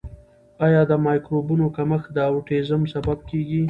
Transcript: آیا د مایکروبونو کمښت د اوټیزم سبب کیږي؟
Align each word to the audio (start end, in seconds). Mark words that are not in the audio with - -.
آیا 0.65 0.81
د 0.91 0.93
مایکروبونو 1.05 1.65
کمښت 1.75 2.09
د 2.13 2.17
اوټیزم 2.31 2.81
سبب 2.93 3.17
کیږي؟ 3.29 3.59